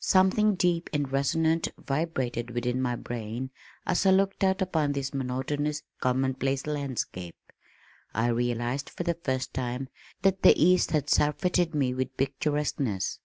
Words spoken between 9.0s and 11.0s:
the first time that the east